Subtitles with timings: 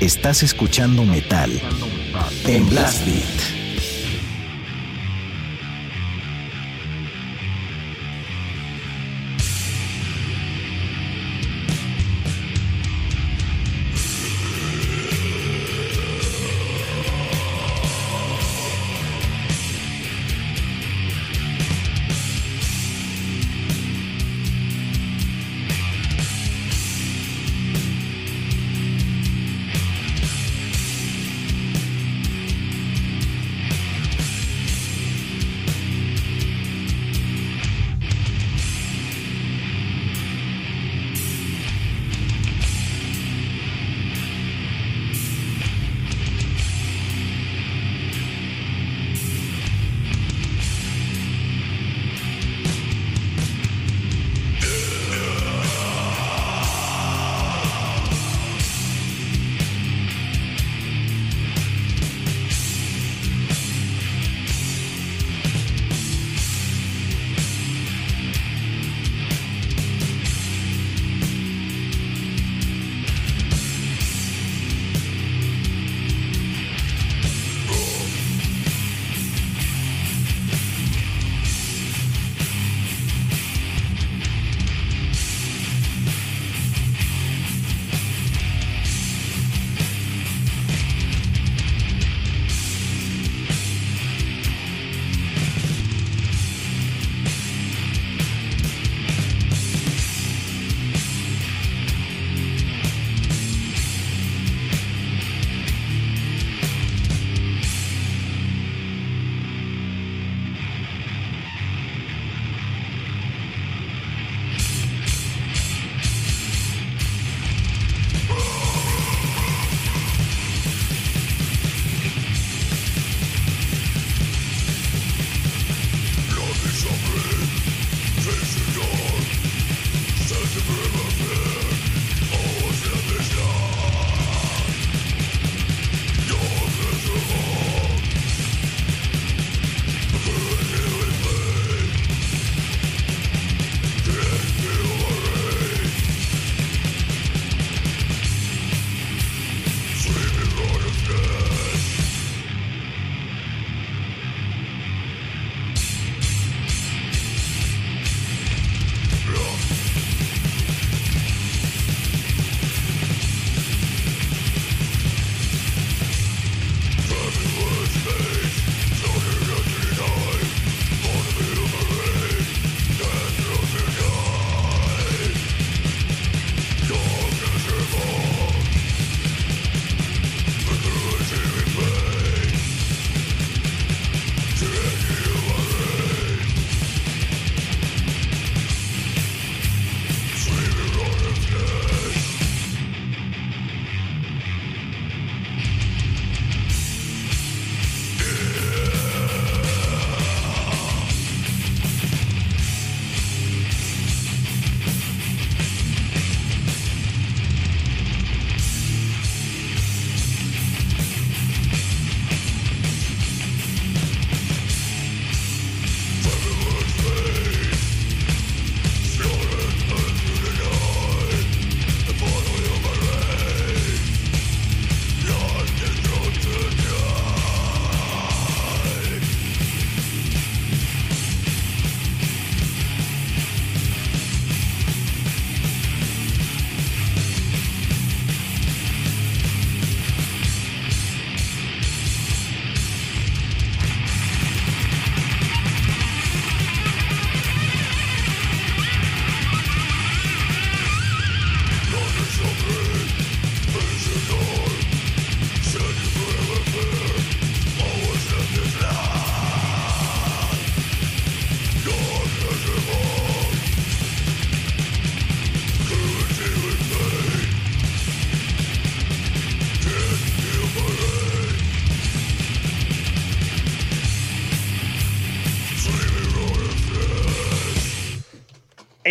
[0.00, 1.50] Estás escuchando metal
[2.46, 3.63] en Blast Beat.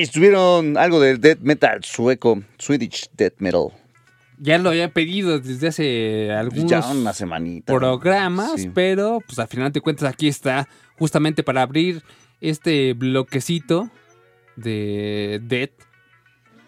[0.04, 3.68] Estuvieron algo del death metal sueco, Swedish death metal.
[4.38, 9.72] Ya lo había pedido desde hace algunos ya una semanita, programas, pero pues al final
[9.72, 10.68] de cuentas aquí está
[11.00, 12.04] justamente para abrir
[12.42, 13.90] este bloquecito
[14.58, 15.72] de Death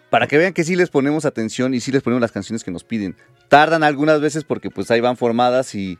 [0.08, 2.70] Para que vean que sí les ponemos atención y sí les ponemos las canciones que
[2.70, 3.16] nos piden.
[3.48, 5.98] Tardan algunas veces porque pues ahí van formadas y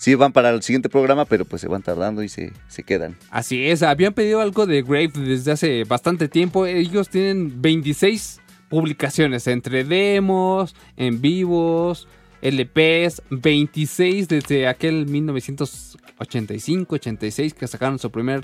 [0.00, 3.18] sí van para el siguiente programa, pero pues se van tardando y se, se quedan.
[3.30, 6.64] Así es, habían pedido algo de Grave desde hace bastante tiempo.
[6.64, 12.08] Ellos tienen 26 publicaciones entre demos, en vivos,
[12.40, 18.40] LPs, 26 desde aquel 1985-86 que sacaron su primer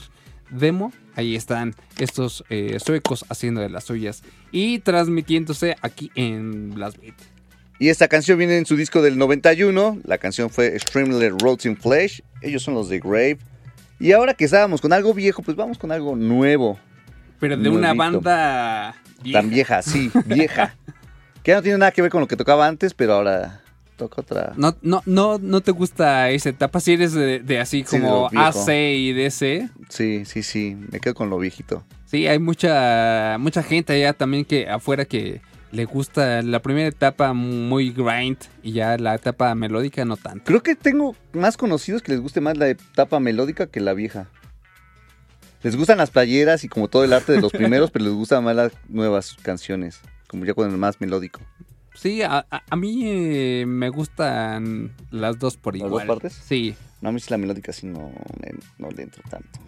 [0.51, 0.93] demo.
[1.15, 4.23] Ahí están estos eh, suecos haciendo de las suyas
[4.53, 7.36] y transmitiéndose aquí en Blast Beat.
[7.79, 9.99] Y esta canción viene en su disco del 91.
[10.05, 12.23] La canción fue Streamler Roads in Flesh.
[12.41, 13.39] Ellos son los de Grave.
[13.99, 16.79] Y ahora que estábamos con algo viejo, pues vamos con algo nuevo.
[17.39, 18.97] Pero de una banda
[19.33, 20.75] Tan vieja, sí, vieja.
[21.43, 23.63] que ya no tiene nada que ver con lo que tocaba antes, pero ahora
[23.97, 24.53] toca otra.
[24.57, 28.03] No, no, no, no te gusta esa etapa, si eres de, de así Sí, de
[28.03, 28.47] como viejo.
[28.47, 29.69] AC y DC.
[29.89, 30.77] Sí, sí, sí.
[30.93, 31.85] Me quedo con lo viejito.
[32.05, 35.41] Sí, hay mucha, mucha gente allá también que afuera que
[35.77, 40.45] le gusta la primera etapa muy grind y ya la etapa melódica no tanto.
[40.45, 44.27] Creo que tengo más conocidos que les guste más la etapa melódica que la vieja.
[45.63, 48.45] Les gustan las playeras y como todo el arte de los primeros, pero les gustan
[48.45, 50.01] más las nuevas canciones.
[50.29, 51.41] Como ya con el más melódico.
[51.95, 56.07] Sí, a, a- a mí eh, me gustan las dos por ¿Las igual.
[56.07, 56.33] dos partes?
[56.45, 56.75] Sí.
[57.01, 59.61] No, a mí sí la melódica sí no, me- no le entro tanto.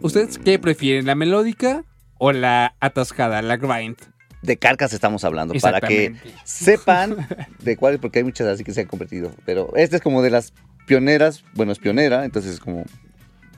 [0.00, 1.84] ¿Ustedes qué prefieren, la melódica
[2.18, 3.96] o la atascada, la grind?
[4.42, 7.28] De carcas estamos hablando, para que sepan
[7.60, 9.32] de cuáles, porque hay muchas así que se han convertido.
[9.44, 10.52] Pero esta es como de las
[10.86, 12.84] pioneras, bueno, es pionera, entonces es como...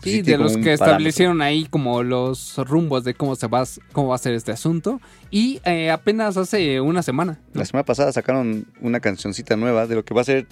[0.03, 4.09] Sí, tiene de los que establecieron ahí como los rumbos de cómo se va, cómo
[4.09, 5.01] va a ser este asunto.
[5.31, 7.41] Y eh, apenas hace una semana.
[7.55, 7.61] ¿no?
[7.61, 10.47] La semana pasada sacaron una cancioncita nueva de lo que va a ser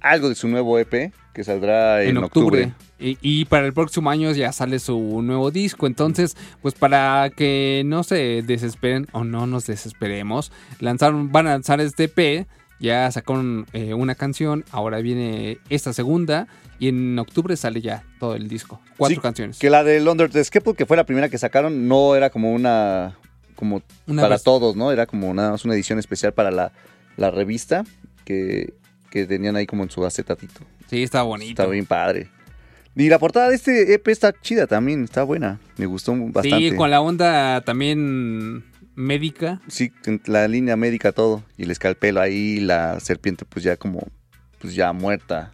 [0.00, 2.72] algo de su nuevo EP que saldrá en, en octubre.
[2.98, 5.86] Y, y para el próximo año ya sale su nuevo disco.
[5.86, 11.80] Entonces, pues para que no se desesperen o no nos desesperemos, lanzaron, van a lanzar
[11.80, 12.46] este EP.
[12.80, 16.48] Ya sacaron eh, una canción, ahora viene esta segunda
[16.78, 18.80] y en octubre sale ya todo el disco.
[18.96, 19.58] Cuatro Sí, canciones.
[19.58, 20.42] Que la de London the
[20.76, 23.16] que fue la primera que sacaron, no era como una...
[23.54, 24.90] como Una para vez- todos, ¿no?
[24.92, 26.72] Era como nada más una edición especial para la,
[27.16, 27.84] la revista
[28.24, 28.74] que,
[29.14, 30.60] que tenían ahí como en su acetatito.
[30.90, 31.62] Sí, está bonito.
[31.62, 32.28] Está bien padre.
[32.96, 35.60] Y la portada de este EP está chida también, está buena.
[35.76, 36.70] Me gustó bastante.
[36.70, 38.64] Sí, con la onda también
[38.96, 39.60] médica.
[39.68, 39.92] Sí,
[40.26, 41.44] la línea médica todo.
[41.56, 44.04] Y el escalpelo ahí, la serpiente pues ya como,
[44.60, 45.52] pues ya muerta.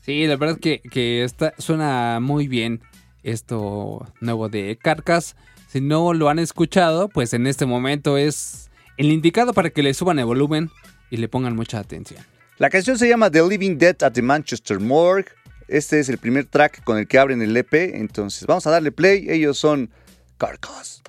[0.00, 2.80] Sí, la verdad que, que está, suena muy bien
[3.22, 5.36] esto nuevo de Carcas.
[5.68, 9.92] Si no lo han escuchado, pues en este momento es el indicado para que le
[9.92, 10.70] suban el volumen
[11.10, 12.24] y le pongan mucha atención.
[12.58, 15.30] La canción se llama The Living Dead at the Manchester Morgue.
[15.68, 17.72] Este es el primer track con el que abren el EP.
[17.72, 19.26] Entonces vamos a darle play.
[19.30, 19.90] Ellos son
[20.36, 21.02] Carcass.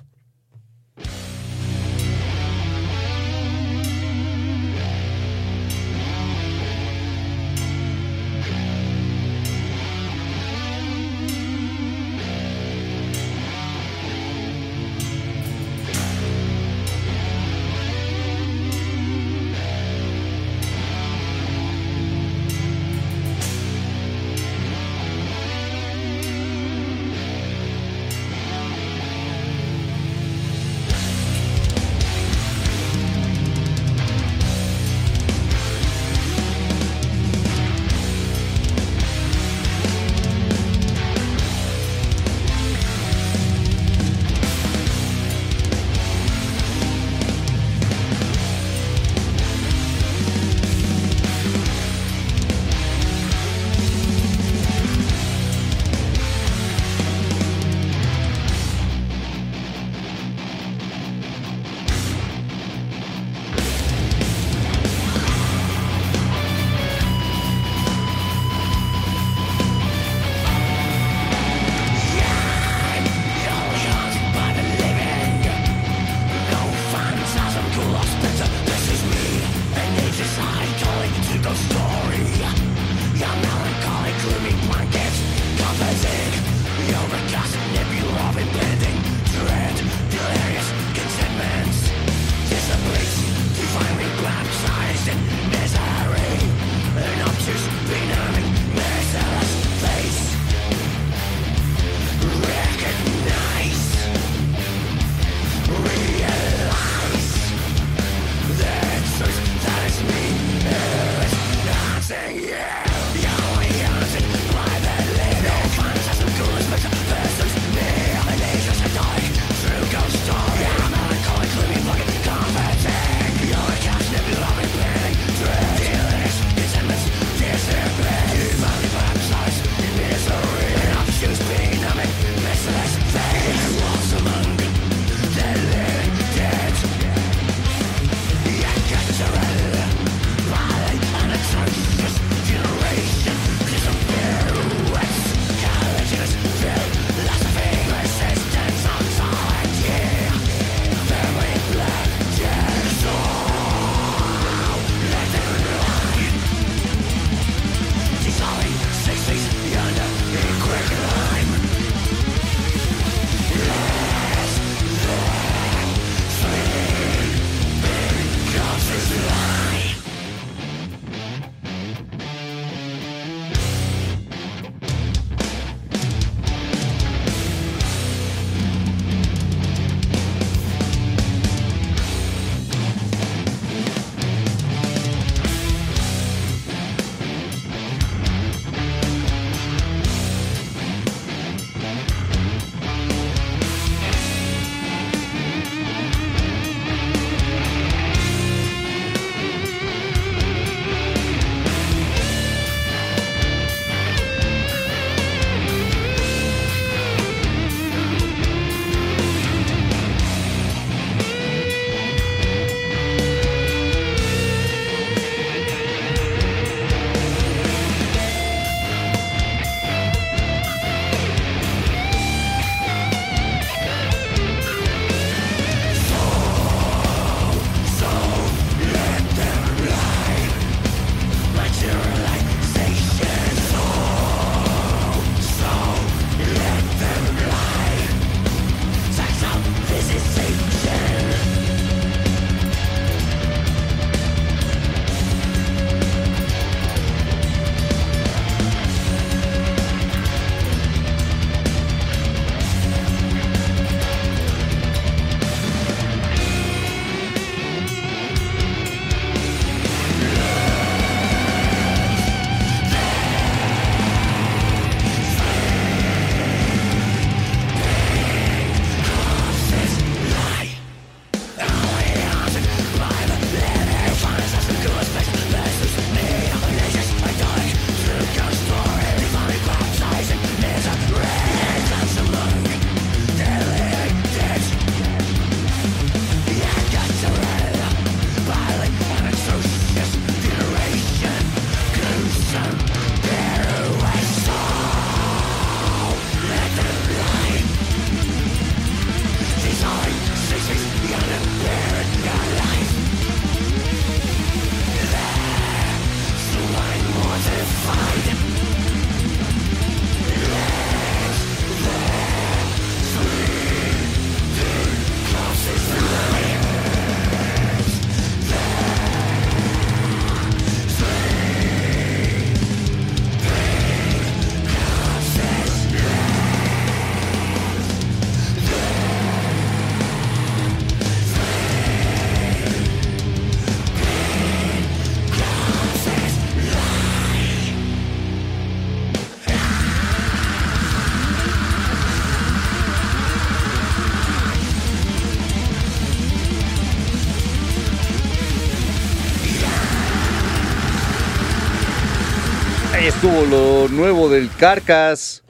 [353.96, 355.42] Nuevo del Carcass.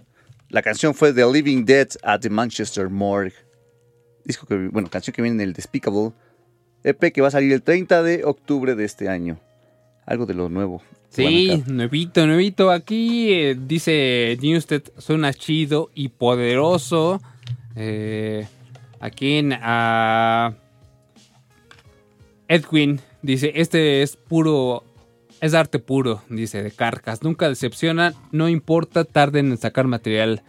[0.51, 3.35] La canción fue The Living Dead at the Manchester Morgue.
[4.25, 6.13] Disco que, bueno, canción que viene en el Despicable
[6.83, 9.39] EP que va a salir el 30 de octubre de este año.
[10.07, 10.83] Algo de lo nuevo.
[11.09, 12.71] Sí, nuevito, nuevito.
[12.71, 17.23] Aquí eh, dice Newsted, suena chido y poderoso.
[17.77, 18.47] Eh,
[19.01, 20.55] aquí en ah,
[22.49, 24.85] Edwin dice, este es puro,
[25.41, 27.23] es arte puro, dice, de carcas.
[27.23, 30.43] Nunca decepcionan, no importa, tarden en sacar material.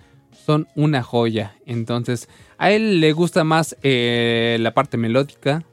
[0.45, 1.55] Son una joya.
[1.65, 5.63] Entonces, a él le gusta más eh, la parte melódica.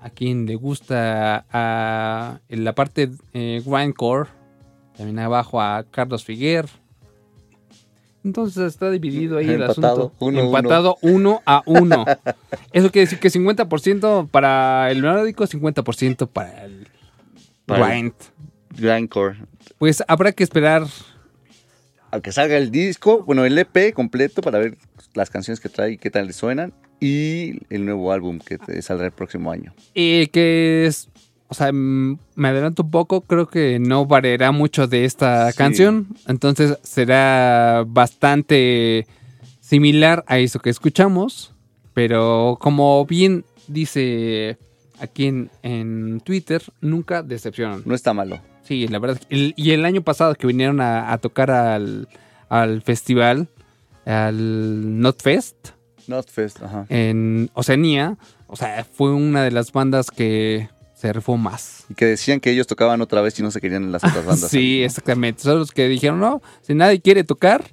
[0.00, 1.46] A quien le gusta
[2.48, 4.28] en la parte eh, grindcore.
[4.96, 6.66] También abajo a Carlos Figuer.
[8.22, 10.12] Entonces está dividido ahí el asunto.
[10.18, 10.44] uno a.
[10.44, 12.04] Empatado uno a uno.
[12.72, 16.88] Eso quiere decir que 50% para el melódico, 50% para el
[17.66, 18.14] Para el- grind.
[18.78, 19.36] Grindcore.
[19.78, 20.86] Pues habrá que esperar.
[22.10, 24.76] A que salga el disco, bueno, el EP completo para ver
[25.14, 26.72] las canciones que trae y qué tal le suenan.
[27.00, 29.74] Y el nuevo álbum que te saldrá el próximo año.
[29.94, 31.08] eh, que es.
[31.48, 33.20] O sea, me adelanto un poco.
[33.20, 35.58] Creo que no variará mucho de esta Sí.
[35.58, 36.08] canción.
[36.26, 39.06] Entonces será bastante
[39.60, 41.52] similar a eso que escuchamos.
[41.92, 44.56] Pero como bien dice
[44.98, 47.82] aquí en, en Twitter, nunca decepcionan.
[47.84, 48.40] No está malo.
[48.64, 49.20] Sí, la verdad.
[49.30, 52.08] el- y el año pasado que vinieron a, a tocar al,
[52.48, 53.48] al festival,
[54.08, 55.68] al Notfest,
[56.06, 56.86] Notfest, ajá.
[56.88, 58.16] en Oceanía,
[58.46, 61.84] o sea, fue una de las bandas que se rifó más.
[61.88, 64.24] Y que decían que ellos tocaban otra vez y no se querían en las otras
[64.24, 64.50] bandas.
[64.50, 64.86] sí, ¿no?
[64.86, 65.42] exactamente.
[65.42, 67.64] Son los que dijeron, no, si nadie quiere tocar,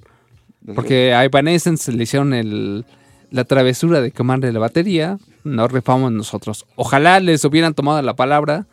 [0.74, 2.84] porque a Evanescence le hicieron el,
[3.30, 6.66] la travesura de quemarle la batería, nos rifamos nosotros.
[6.76, 8.66] Ojalá les hubieran tomado la palabra.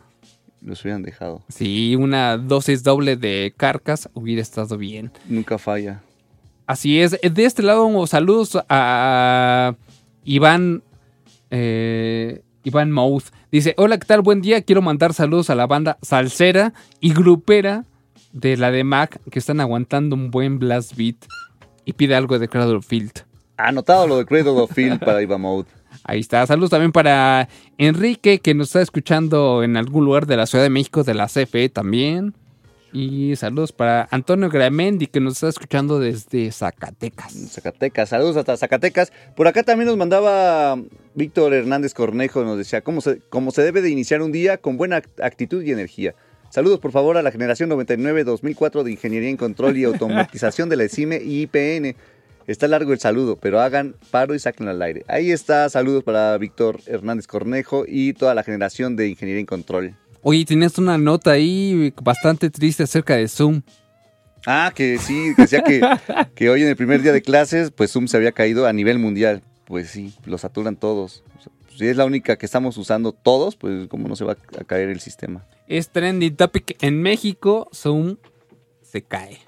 [0.62, 1.42] Los hubieran dejado.
[1.48, 5.10] Si una dosis doble de carcas hubiera estado bien.
[5.26, 6.02] Nunca falla.
[6.66, 7.18] Así es.
[7.20, 9.74] De este lado, saludos a
[10.24, 10.82] Iván.
[11.50, 13.24] eh, Iván Mouth.
[13.50, 14.20] Dice: Hola, ¿qué tal?
[14.20, 14.60] Buen día.
[14.62, 17.86] Quiero mandar saludos a la banda salsera y grupera
[18.32, 21.16] de la de Mac que están aguantando un buen blast beat.
[21.86, 23.24] Y pide algo de Cradle Field.
[23.56, 25.66] Anotado lo de Cradle of Field para Iva Mode.
[26.04, 26.46] Ahí está.
[26.46, 30.70] Saludos también para Enrique, que nos está escuchando en algún lugar de la Ciudad de
[30.70, 32.34] México, de la CFE también.
[32.92, 37.32] Y saludos para Antonio Gramendi, que nos está escuchando desde Zacatecas.
[37.50, 38.08] Zacatecas.
[38.08, 39.12] Saludos hasta Zacatecas.
[39.36, 40.76] Por acá también nos mandaba
[41.14, 42.42] Víctor Hernández Cornejo.
[42.42, 45.62] Nos decía cómo se, cómo se debe de iniciar un día con buena act- actitud
[45.62, 46.16] y energía.
[46.48, 50.82] Saludos por favor a la generación 99-2004 de Ingeniería en Control y Automatización de la
[50.84, 51.94] ECIME y IPN.
[52.50, 55.04] Está largo el saludo, pero hagan paro y sáquenlo al aire.
[55.06, 59.94] Ahí está, saludos para Víctor Hernández Cornejo y toda la generación de Ingeniería en Control.
[60.22, 63.62] Oye, tienes una nota ahí bastante triste acerca de Zoom.
[64.46, 65.80] Ah, que sí, decía que,
[66.34, 68.98] que hoy en el primer día de clases, pues Zoom se había caído a nivel
[68.98, 69.44] mundial.
[69.64, 71.22] Pues sí, lo saturan todos.
[71.38, 74.36] O sea, si es la única que estamos usando todos, pues cómo no se va
[74.58, 75.46] a caer el sistema.
[75.68, 77.68] Es trending topic en México.
[77.72, 78.16] Zoom
[78.82, 79.38] se cae.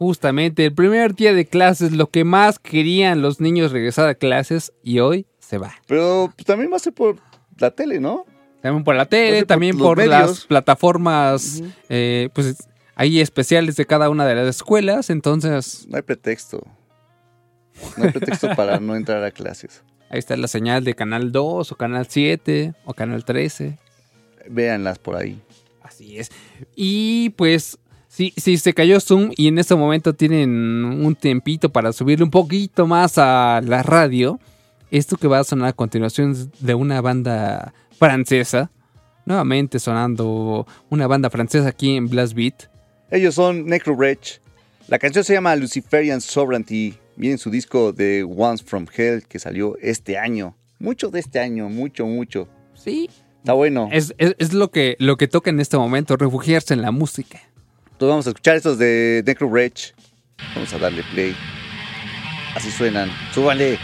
[0.00, 4.72] Justamente el primer día de clases, lo que más querían los niños regresar a clases
[4.82, 5.74] y hoy se va.
[5.86, 7.16] Pero pues, también va a ser por
[7.58, 8.24] la tele, ¿no?
[8.62, 14.08] También por la tele, por también por, las plataformas, eh, pues hay especiales de cada
[14.08, 16.66] una de las escuelas, entonces No hay pretexto.
[17.98, 19.82] No hay pretexto para no entrar a clases.
[20.08, 23.78] ahí está la señal de Canal 2 o Canal 7 o Canal 13.
[24.48, 25.42] Véanlas por ahí.
[25.82, 26.30] Así es.
[26.74, 27.78] Y pues,
[28.20, 30.50] si, si se cayó Zoom y en este momento tienen
[31.02, 34.38] un tiempito para subirle un poquito más a la radio,
[34.90, 38.70] esto que va a sonar a continuación es de una banda francesa.
[39.24, 42.64] Nuevamente sonando una banda francesa aquí en Blast Beat.
[43.10, 44.38] Ellos son Necro Wretch.
[44.88, 46.94] La canción se llama Luciferian Sovereignty.
[47.16, 50.56] Viene en su disco de Once From Hell que salió este año.
[50.78, 52.48] Mucho de este año, mucho, mucho.
[52.74, 53.88] Sí, Está bueno.
[53.92, 57.40] es, es- es lo, que, lo que toca en este momento, refugiarse en la música.
[58.00, 59.92] Entonces vamos a escuchar estos de Necro Wretch.
[60.54, 61.36] Vamos a darle play.
[62.56, 63.10] Así suenan.
[63.34, 63.78] Súbale.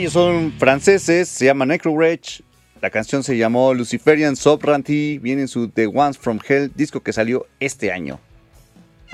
[0.00, 2.42] Ellos son franceses, se llaman Necro Rage.
[2.80, 5.18] La canción se llamó Luciferian Sovereignty.
[5.18, 8.18] Viene en su The Ones from Hell, disco que salió este año.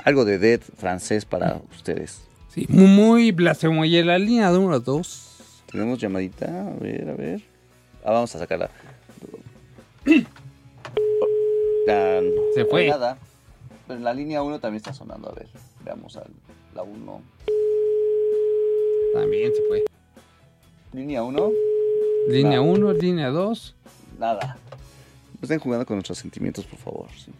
[0.05, 2.21] Algo de Dead francés para ustedes.
[2.47, 3.83] Sí, muy, muy blasfemo.
[3.83, 5.65] Y en la línea número 2.
[5.69, 7.41] Tenemos llamadita, a ver, a ver.
[8.05, 8.69] Ah, vamos a sacarla.
[10.05, 10.13] No
[12.55, 12.87] Se fue.
[12.87, 13.17] Nada.
[13.89, 15.31] Pero la línea 1 también está sonando.
[15.31, 15.49] A ver,
[15.83, 16.23] veamos a
[16.73, 17.21] la 1.
[19.13, 19.83] También se fue.
[20.93, 21.51] Línea 1,
[22.29, 22.63] Línea No.
[22.63, 23.75] 1, línea 2.
[24.19, 24.57] nada.
[25.39, 27.07] No estén jugando con nuestros sentimientos, por favor.
[27.15, 27.31] sí.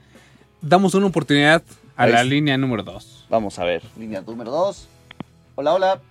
[0.61, 1.63] Damos una oportunidad
[1.95, 3.27] a la línea número 2.
[3.29, 3.83] Vamos a ver.
[3.97, 4.87] Línea número 2.
[5.55, 6.01] Hola, hola.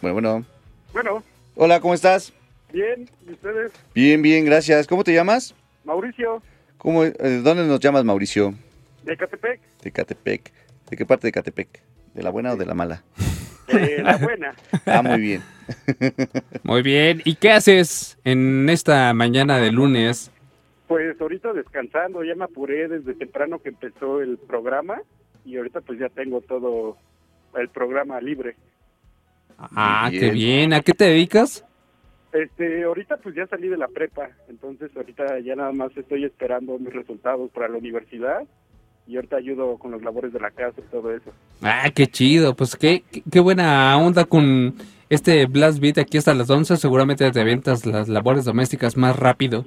[0.00, 0.44] Bueno, bueno.
[0.92, 1.22] Bueno,
[1.56, 2.32] Hola, ¿cómo estás?
[2.72, 3.72] bien, ¿y ustedes?
[3.94, 4.86] Bien, bien, gracias.
[4.86, 5.54] ¿Cómo te llamas?
[5.84, 6.42] Mauricio,
[6.78, 8.54] ¿Cómo, eh, ¿Dónde nos llamas, Mauricio?
[9.04, 10.52] de Catepec, De Catepec.
[10.88, 11.68] ¿De qué parte de Catepec?
[12.14, 13.02] ¿De la buena o de la mala?
[13.72, 14.54] De La Buena.
[14.86, 15.42] Ah, muy bien.
[16.62, 17.22] Muy bien.
[17.24, 20.30] ¿Y qué haces en esta mañana de lunes?
[20.88, 25.00] Pues ahorita descansando, ya me apuré desde temprano que empezó el programa
[25.44, 26.96] y ahorita pues ya tengo todo
[27.56, 28.56] el programa libre.
[29.58, 30.34] Ah, qué bien.
[30.34, 30.72] bien.
[30.72, 31.64] ¿A qué te dedicas?
[32.32, 36.78] Este, ahorita pues ya salí de la prepa, entonces ahorita ya nada más estoy esperando
[36.78, 38.42] mis resultados para la universidad
[39.10, 41.30] y ahorita ayudo con los labores de la casa y todo eso.
[41.62, 42.54] Ah, qué chido.
[42.54, 44.74] Pues qué, qué, qué buena onda con
[45.08, 46.76] este Blast Beat aquí hasta las 11.
[46.76, 49.64] Seguramente te aventas las labores domésticas más rápido.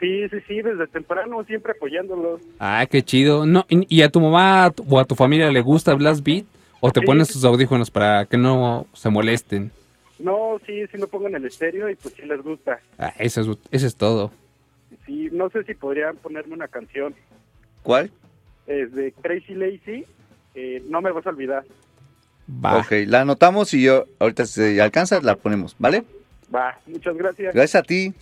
[0.00, 2.40] Sí, sí, sí, desde temprano siempre apoyándolos.
[2.58, 3.46] Ah, qué chido.
[3.46, 6.44] No, ¿y y a tu mamá o a tu familia le gusta Blast Beat?
[6.80, 7.06] ¿O te Sí.
[7.06, 9.70] pones tus audífonos para que no se molesten?
[10.18, 12.78] No, sí, sí me pongo en el estéreo y pues sí les gusta.
[12.98, 14.30] Ah, eso es, eso es todo.
[15.06, 17.14] Sí, no sé si podrían ponerme una canción.
[17.82, 18.10] ¿Cuál?
[18.66, 20.04] Es de Crazy Lazy.
[20.54, 21.64] eh, no me vas a olvidar.
[22.48, 22.78] Va.
[22.78, 26.04] Ok, la anotamos y yo ahorita si alcanza la ponemos, ¿vale?
[26.54, 27.54] Va, muchas gracias.
[27.54, 28.12] Gracias a ti.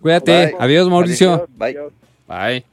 [0.00, 0.46] Cuídate.
[0.48, 0.56] Bye.
[0.58, 1.46] Adiós, Mauricio.
[1.58, 1.92] Adiós,
[2.28, 2.48] Bye.
[2.52, 2.64] Bye.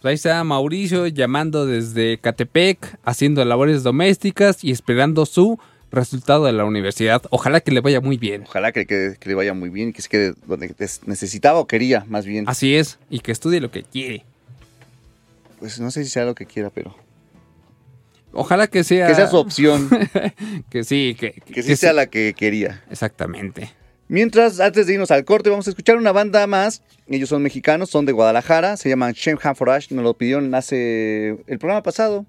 [0.00, 5.58] Pues ahí está Mauricio llamando desde Catepec, haciendo labores domésticas y esperando su
[5.92, 7.22] resultado de la universidad.
[7.30, 8.44] Ojalá que le vaya muy bien.
[8.46, 10.74] Ojalá que, que- que le vaya muy bien y que se quede donde
[11.06, 12.44] necesitaba o quería, más bien.
[12.48, 14.24] Así es, y que estudie lo que quiere.
[15.60, 16.96] Pues no sé si sea lo que quiera, pero
[18.32, 19.06] Ojalá que sea.
[19.06, 19.88] que sea su opción,
[20.70, 22.82] Que sí, que, que sí sea la que quería.
[22.90, 23.70] Exactamente.
[24.08, 26.82] Mientras, antes de irnos al corte, vamos a escuchar una banda más.
[27.06, 31.58] Ellos son mexicanos, son de Guadalajara, se llaman Shenhan Forage, nos lo pidieron hace el
[31.58, 32.26] programa pasado.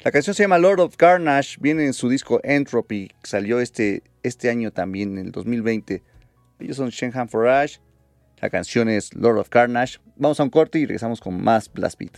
[0.00, 4.02] La canción se llama Lord of Carnage, viene en su disco Entropy, que salió este,
[4.22, 6.02] este año también, en el 2020.
[6.58, 7.80] Ellos son Shenhan Forage,
[8.40, 9.98] la canción es Lord of Carnage.
[10.16, 12.16] Vamos a un corte y regresamos con más Blast Beat.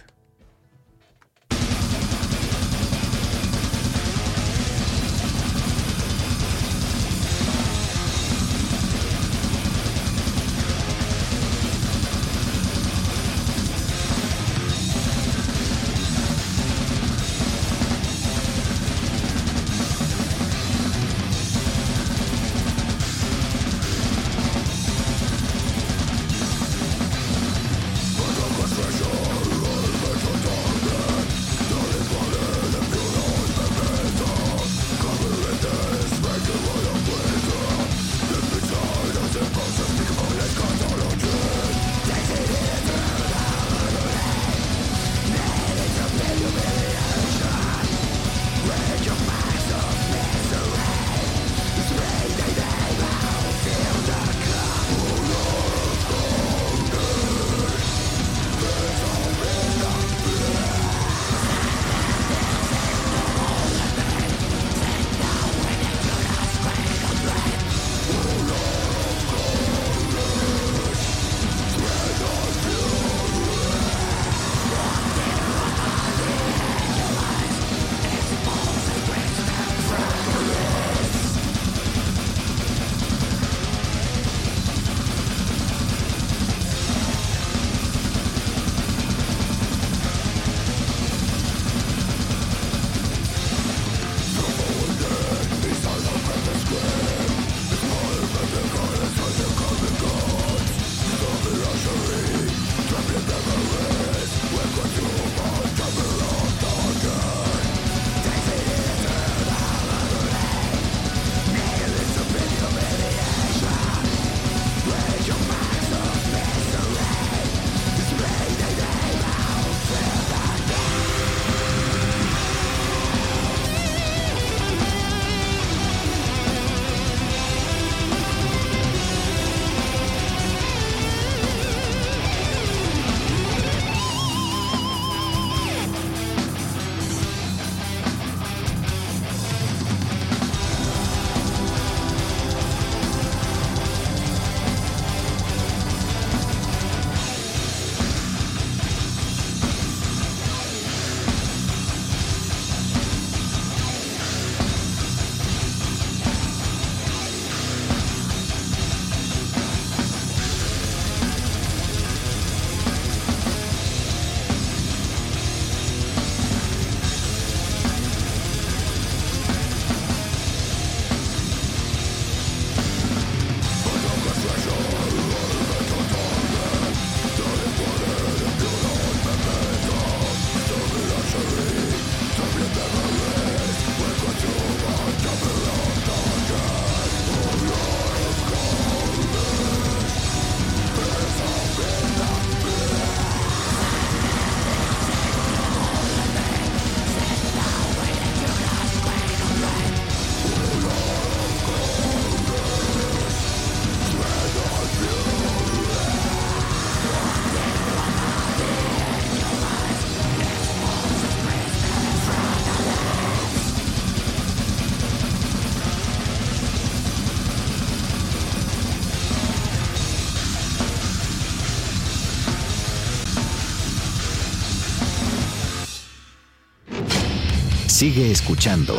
[228.03, 228.97] Sigue escuchando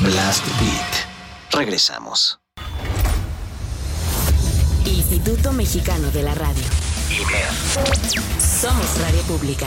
[0.00, 1.50] Blast Beat.
[1.50, 2.38] Regresamos.
[4.84, 6.62] Instituto Mexicano de la Radio.
[8.38, 9.66] Somos Radio Pública.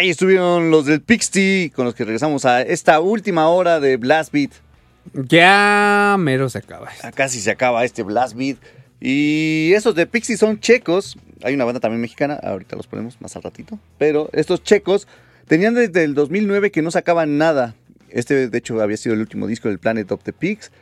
[0.00, 4.32] Ahí estuvieron los del Pixty, con los que regresamos a esta última hora de Blast
[4.32, 4.50] Beat.
[5.12, 6.86] Ya mero se acaba.
[6.90, 7.02] esto.
[7.02, 8.56] Ya casi se acaba este Blast Beat.
[8.98, 11.18] Y esos de Pixie son checos.
[11.42, 13.78] Hay una banda también mexicana, ahorita los ponemos más al ratito.
[13.98, 15.06] Pero estos checos
[15.46, 17.74] tenían desde el 2009 que no sacaban nada.
[18.08, 20.72] Este, de hecho, había sido el último disco del Planet of the Pigs.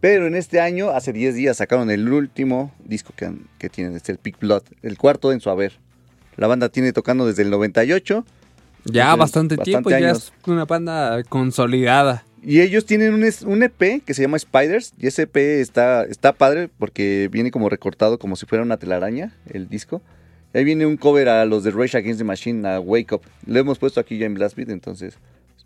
[0.00, 3.94] Pero en este año, hace 10 días, sacaron el último disco que, han- que tienen,
[3.94, 5.78] este, el Pig Blood, el cuarto en su haber.
[6.36, 8.26] La banda tiene tocando desde el 98
[8.84, 10.32] Ya Entonces, bastante, bastante tiempo, ya años.
[10.42, 12.24] es una banda consolidada.
[12.42, 14.92] Y ellos tienen un, un EP que se llama Spiders.
[14.98, 19.34] Y ese EP está, está padre porque viene como recortado como si fuera una telaraña,
[19.46, 20.02] el disco.
[20.52, 23.22] Y ahí viene un cover a los de Rage Against the Machine, a Wake Up.
[23.46, 25.18] Lo hemos puesto aquí ya en Blast Beat, entonces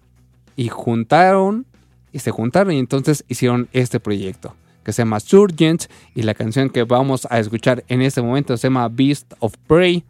[0.57, 1.65] y juntaron
[2.11, 6.69] y se juntaron y entonces hicieron este proyecto que se llama Surgent y la canción
[6.69, 10.03] que vamos a escuchar en este momento se llama Beast of Prey.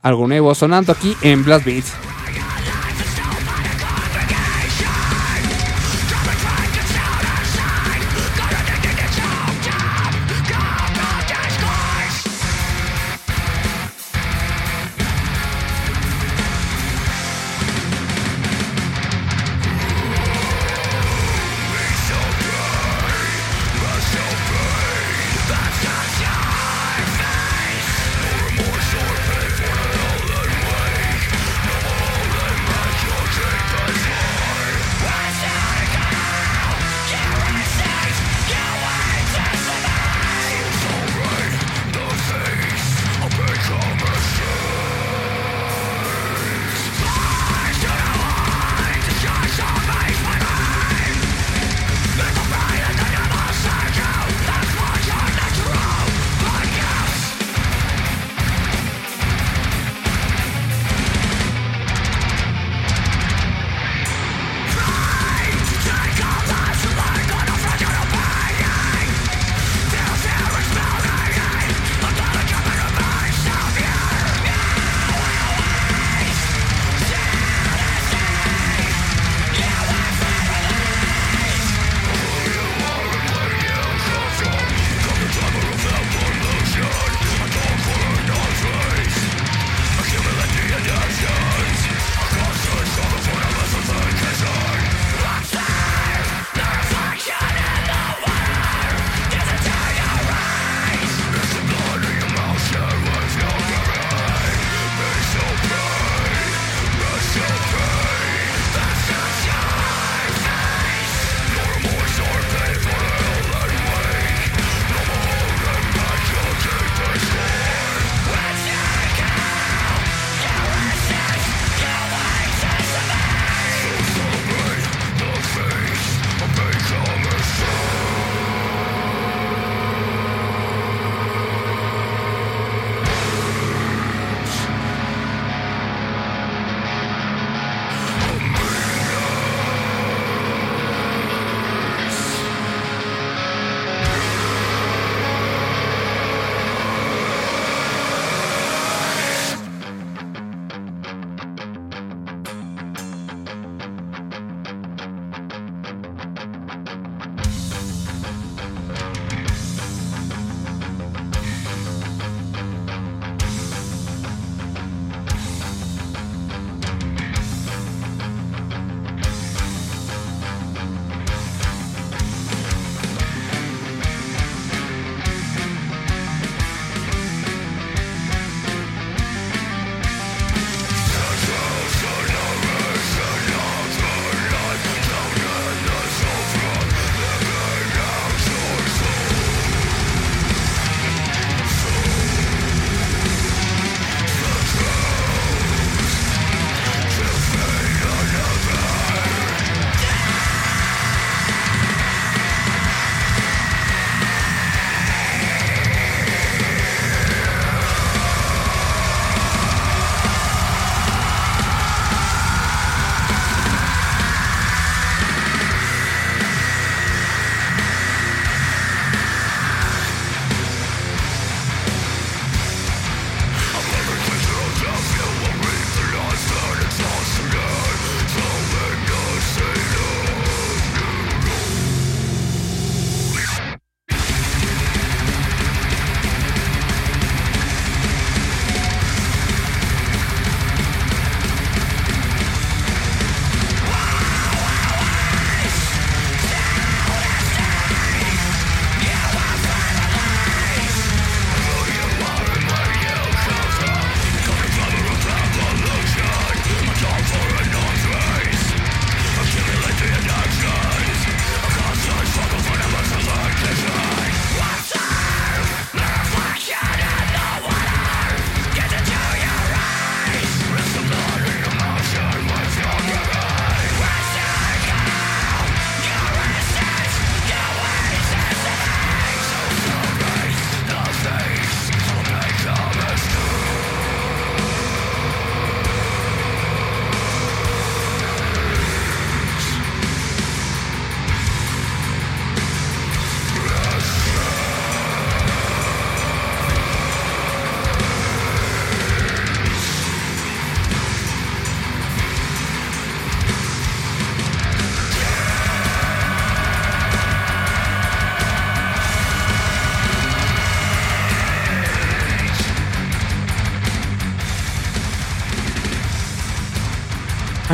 [0.00, 2.13] Algo nuevo sonando aquí en Blast Beats.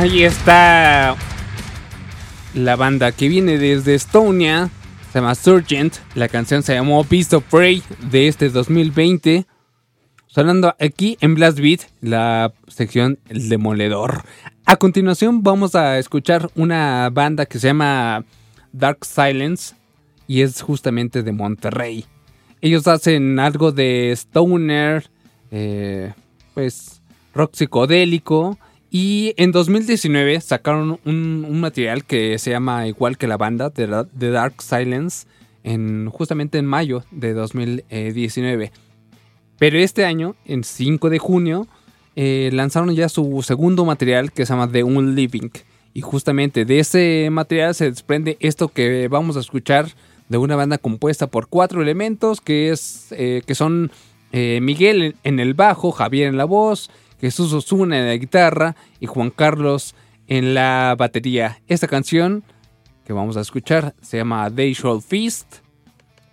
[0.01, 1.15] Ahí está
[2.55, 4.71] la banda que viene desde Estonia.
[5.13, 5.93] Se llama Surgent.
[6.15, 9.45] La canción se llamó Beast of Prey de este 2020.
[10.25, 14.23] Sonando aquí en Blast Beat, la sección El Demoledor.
[14.65, 18.25] A continuación vamos a escuchar una banda que se llama
[18.71, 19.75] Dark Silence
[20.25, 22.05] y es justamente de Monterrey.
[22.59, 25.11] Ellos hacen algo de stoner,
[25.51, 26.11] eh,
[26.55, 27.03] pues
[27.35, 28.57] rock psicodélico
[28.91, 34.61] y en 2019 sacaron un, material que se llama igual que la banda de Dark
[34.61, 35.25] Silence
[35.63, 38.73] en, justamente en mayo de 2019.
[39.57, 41.67] Pero este año, en 5 de junio,
[42.17, 45.51] eh, lanzaron ya su segundo material que se llama The Unliving.
[45.93, 49.87] Y justamente de ese material se desprende esto que vamos a escuchar
[50.27, 53.91] de una banda compuesta por cuatro elementos que, es, eh, que son
[54.33, 56.89] eh, Miguel en el bajo, Javier en la voz,
[57.21, 59.95] Jesús Osuna en la guitarra y Juan Carlos
[60.27, 61.61] en la batería.
[61.67, 62.43] Esta canción
[63.05, 65.57] que vamos a escuchar se llama They Shall Feast.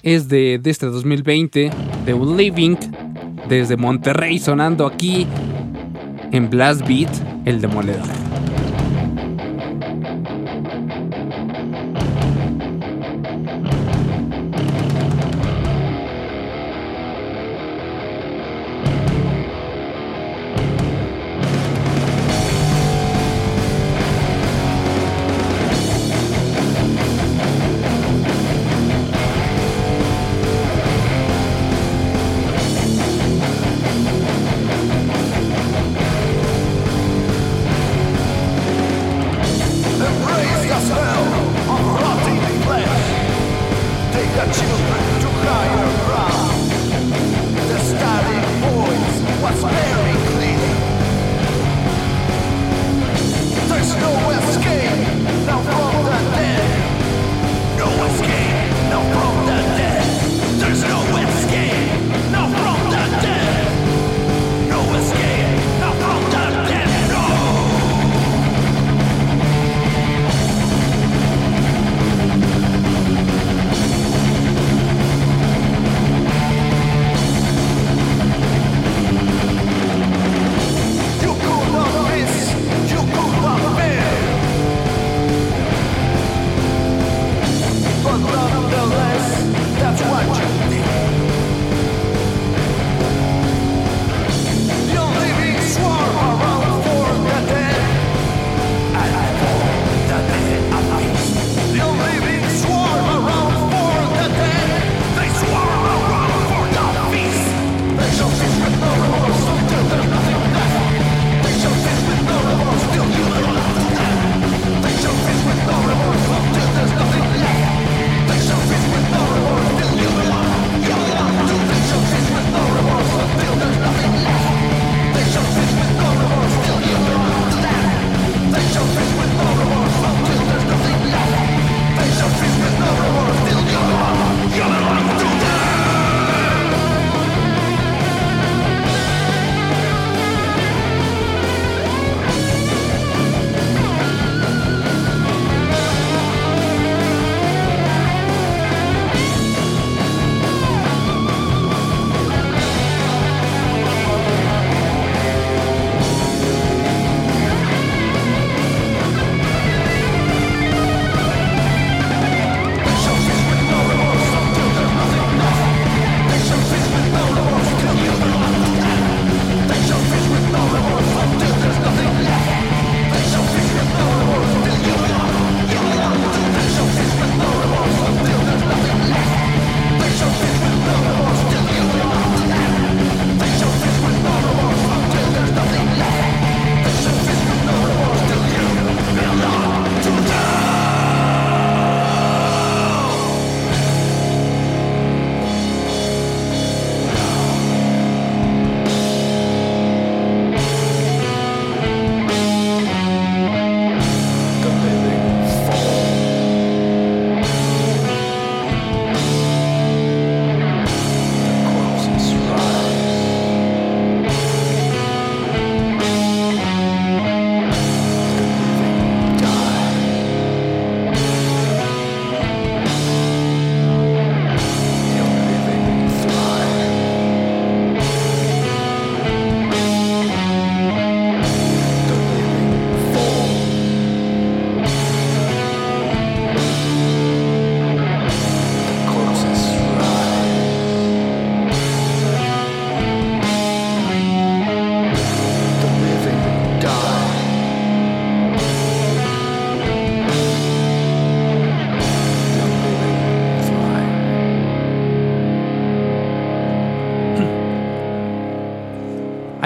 [0.03, 1.71] Es de, de este 2020,
[2.07, 2.77] The Living,
[3.49, 5.27] desde Monterrey, sonando aquí
[6.33, 7.11] en Blast Beat,
[7.45, 8.28] el demoledor.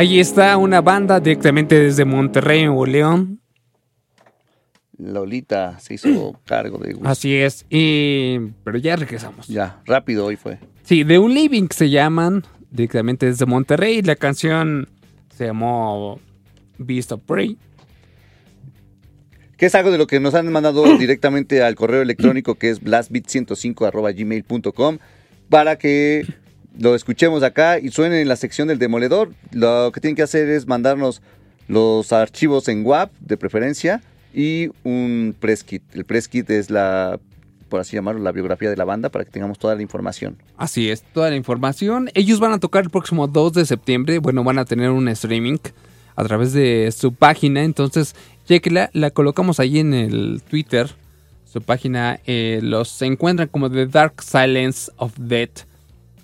[0.02, 3.40] Ahí está una banda directamente desde Monterrey, Nuevo León.
[4.98, 6.98] Lolita se hizo cargo de...
[7.04, 7.64] Así es.
[7.70, 8.36] Y...
[8.64, 9.46] Pero ya regresamos.
[9.46, 10.58] Ya, rápido hoy fue.
[10.82, 12.42] Sí, The Un Living se llaman
[12.72, 14.02] directamente desde Monterrey.
[14.02, 14.88] La canción
[15.36, 16.18] se llamó
[16.78, 17.56] Beast of Prey.
[19.56, 22.82] Que es algo de lo que nos han mandado directamente al correo electrónico que es
[22.82, 24.98] blastbit105.gmail.com
[25.48, 26.26] para que
[26.78, 29.32] lo escuchemos acá y suene en la sección del demoledor.
[29.52, 31.22] Lo que tienen que hacer es mandarnos
[31.68, 34.02] los archivos en WAP de preferencia
[34.34, 35.82] y un press kit.
[35.94, 37.18] El press kit es la,
[37.68, 40.36] por así llamarlo, la biografía de la banda para que tengamos toda la información.
[40.56, 42.10] Así es, toda la información.
[42.14, 44.18] Ellos van a tocar el próximo 2 de septiembre.
[44.18, 45.58] Bueno, van a tener un streaming
[46.16, 47.62] a través de su página.
[47.62, 48.14] Entonces,
[48.46, 50.90] chequela, la colocamos ahí en el Twitter.
[51.44, 55.66] Su página eh, los encuentran como The Dark Silence of Death,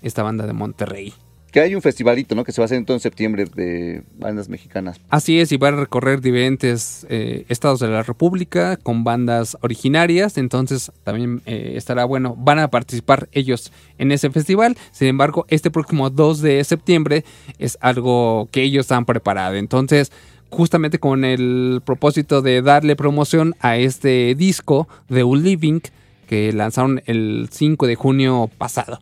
[0.01, 1.13] esta banda de Monterrey.
[1.51, 2.43] Que hay un festivalito, ¿no?
[2.43, 5.01] Que se va a hacer en todo en septiembre de bandas mexicanas.
[5.09, 10.37] Así es, y van a recorrer diferentes eh, estados de la República con bandas originarias,
[10.37, 15.71] entonces también eh, estará bueno, van a participar ellos en ese festival, sin embargo, este
[15.71, 17.25] próximo 2 de septiembre
[17.57, 20.11] es algo que ellos han preparado, entonces
[20.51, 25.79] justamente con el propósito de darle promoción a este disco de Living
[26.27, 28.99] que lanzaron el 5 de junio pasado.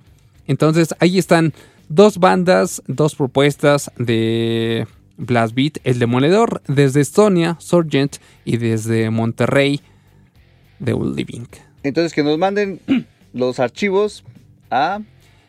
[0.47, 1.53] Entonces ahí están
[1.89, 4.87] dos bandas, dos propuestas de
[5.17, 9.81] Blast Beat, El Demoledor, desde Estonia, Sorgent, y desde Monterrey,
[10.83, 11.47] The Old Living.
[11.83, 12.79] Entonces que nos manden
[13.33, 14.23] los archivos
[14.69, 15.01] a...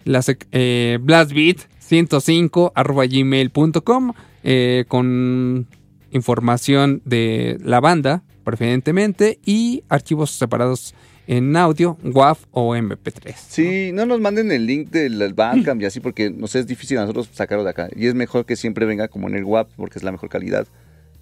[0.05, 5.67] La eh, blastbeat105 arroba gmail.com eh, con
[6.13, 10.95] información de la banda, preferentemente, y archivos separados
[11.29, 13.35] en audio, WAV o MP3.
[13.37, 17.03] Sí, no nos manden el link del Bandcamp y así porque nos es difícil a
[17.03, 17.89] nosotros sacarlo de acá.
[17.95, 20.67] Y es mejor que siempre venga como en el WAV porque es la mejor calidad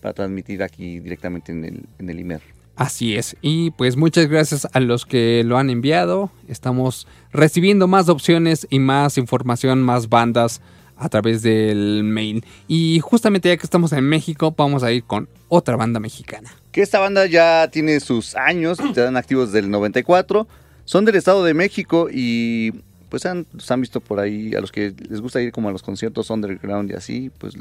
[0.01, 2.41] para transmitir aquí directamente en el, en el IMER.
[2.77, 3.37] Así es.
[3.43, 6.31] Y pues muchas gracias a los que lo han enviado.
[6.47, 10.61] Estamos recibiendo más opciones y más información, más bandas
[10.97, 12.45] a través del mail.
[12.69, 16.53] Y justamente ya que estamos en México, vamos a ir con otra banda mexicana.
[16.77, 20.47] Que esta banda ya tiene sus años, están activos del 94,
[20.85, 22.71] son del Estado de México y
[23.09, 25.83] pues han, han visto por ahí, a los que les gusta ir como a los
[25.83, 27.55] conciertos underground y así, pues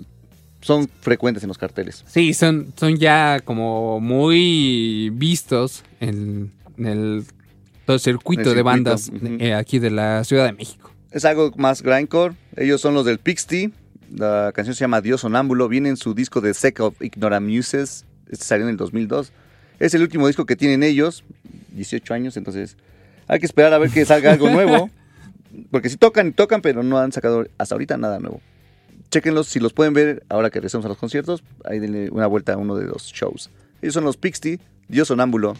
[0.59, 2.03] son frecuentes en los carteles.
[2.07, 7.23] Sí, son, son ya como muy vistos en, el
[7.85, 9.09] todo el circuito, de bandas
[9.39, 10.91] eh, aquí de la Ciudad de México.
[11.11, 12.35] Es algo más grindcore.
[12.57, 13.71] Ellos son los del Pixty.
[14.13, 15.69] La canción se llama Dios Sonámbulo.
[15.69, 18.03] Viene en su disco de Sec of Ignoramuses.
[18.29, 19.31] Este salió en el 2002.
[19.79, 21.23] Es el último disco que tienen ellos.
[21.71, 22.77] 18 años, entonces
[23.27, 24.89] hay que esperar a ver que salga algo nuevo.
[25.71, 28.41] Porque si tocan y tocan, pero no han sacado hasta ahorita nada nuevo.
[29.09, 31.43] Chequenlos si los pueden ver ahora que regresamos a los conciertos.
[31.63, 33.49] Ahí denle una vuelta a uno de los shows.
[33.81, 35.55] Ellos son los Pixty, Dios Sonámbulo.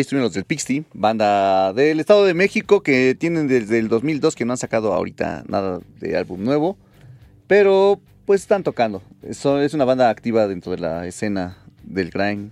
[0.00, 4.34] Ahí estuvieron los del Pixty, banda del Estado de México que tienen desde el 2002
[4.34, 6.78] que no han sacado ahorita nada de álbum nuevo,
[7.46, 9.02] pero pues están tocando.
[9.22, 12.50] Eso es una banda activa dentro de la escena del grind.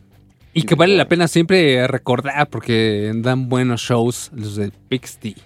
[0.52, 5.36] Y que vale la pena siempre recordar porque dan buenos shows los de Pixty.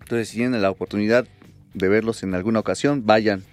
[0.00, 1.26] Entonces, si tienen la oportunidad
[1.74, 3.44] de verlos en alguna ocasión, vayan.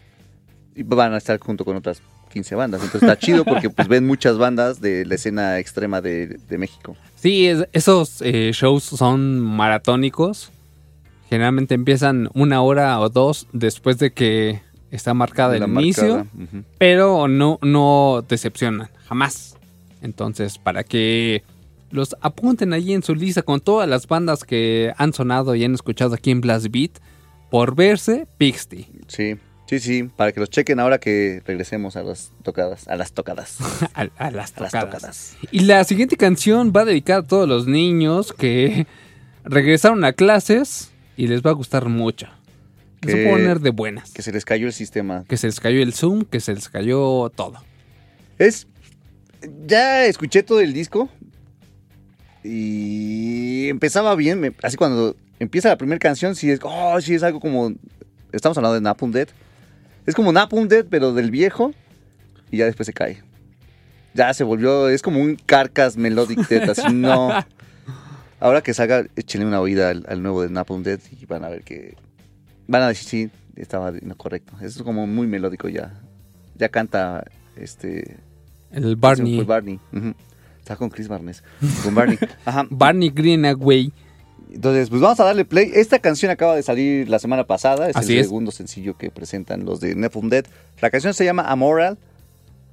[0.75, 2.01] Y van a estar junto con otras
[2.35, 2.83] 15 bandas.
[2.83, 6.95] Entonces está chido porque pues ven muchas bandas de la escena extrema de, de México.
[7.15, 10.51] Sí, es- esos eh, shows son maratónicos.
[11.29, 14.61] Generalmente empiezan una hora o dos después de que
[14.91, 16.27] está marcada La el inicio,
[16.77, 19.55] pero no, no decepcionan, jamás.
[20.01, 21.41] Entonces, para que
[21.89, 25.73] los apunten allí en su lista con todas las bandas que han sonado y han
[25.73, 26.91] escuchado aquí en Blast Beat,
[27.49, 28.87] por verse, Pixty.
[29.07, 29.35] Sí,
[29.67, 30.03] sí, sí.
[30.15, 32.87] Para que los chequen ahora que regresemos a las tocadas.
[32.87, 33.57] A las tocadas.
[33.93, 35.37] A, a las A las tocadas.
[35.51, 38.85] Y la siguiente canción va dedicada a todos los niños que
[39.43, 42.27] regresaron a clases y les va a gustar mucho.
[43.01, 44.11] Que se poner de buenas.
[44.11, 45.25] Que se les cayó el sistema.
[45.27, 47.63] Que se les cayó el Zoom, que se les cayó todo.
[48.39, 48.67] Es.
[49.67, 51.07] Ya escuché todo el disco.
[52.43, 54.39] Y empezaba bien.
[54.39, 56.59] me- así cuando empieza la primera canción, sí es.
[56.63, 57.73] Oh, sí, es algo como.
[58.31, 59.27] Estamos hablando de Napalm Dead.
[60.05, 61.73] Es como Napalm Dead, pero del viejo.
[62.51, 63.23] Y ya después se cae.
[64.13, 64.87] Ya se volvió.
[64.89, 66.69] Es como un carcas melodic death.
[66.69, 67.29] Así no.
[68.39, 71.49] Ahora que salga, échenle una oída al, al nuevo de Napalm Dead y van a
[71.49, 71.95] ver que.
[72.67, 74.53] Van a decir, sí, estaba no, correcto.
[74.61, 75.93] Es como muy melódico ya.
[76.55, 77.25] Ya canta
[77.55, 78.17] este.
[78.71, 79.43] El Barney.
[79.43, 79.79] Barney.
[79.93, 80.13] ujú.
[80.59, 81.43] Está con Chris Barnes.
[81.83, 82.17] Con Barney.
[82.45, 82.65] Ajá.
[82.69, 83.93] Barney Greenaway.
[84.53, 85.71] Entonces, pues vamos a darle play.
[85.73, 87.89] Esta canción acaba de salir la semana pasada.
[87.89, 88.27] Es Así el es.
[88.27, 90.45] segundo sencillo que presentan los de Nepal Dead.
[90.81, 91.97] La canción se llama Amoral.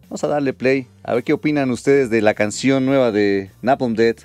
[0.04, 0.86] Vamos a darle play.
[1.02, 4.16] A ver qué opinan ustedes de la canción nueva de Napalm Dead.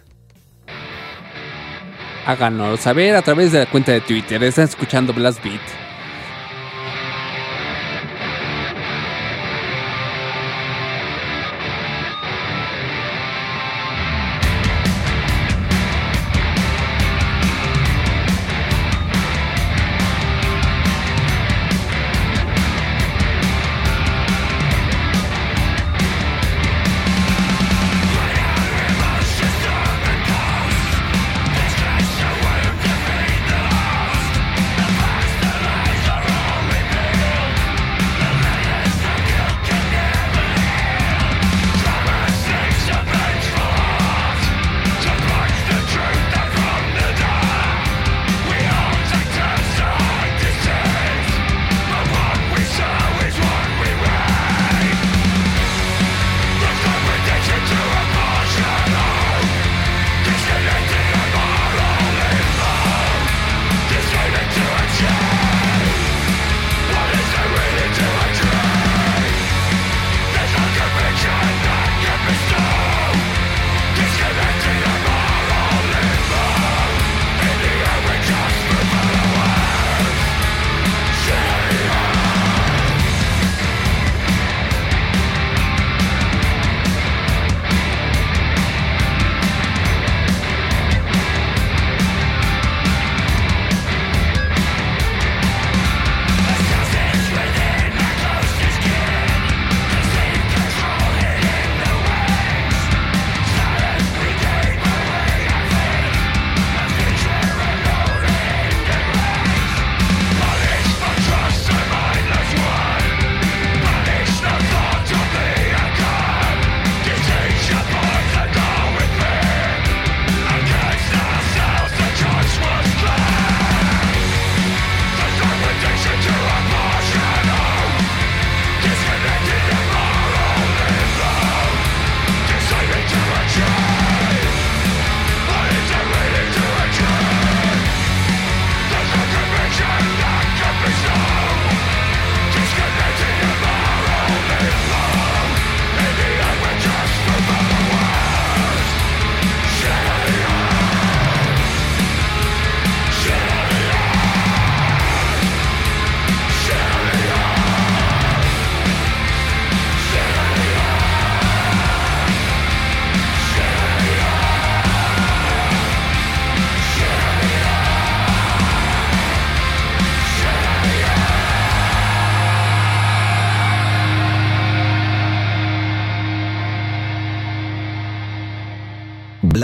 [2.25, 4.43] Háganos saber a través de la cuenta de Twitter.
[4.43, 5.61] Están escuchando Blast Beat.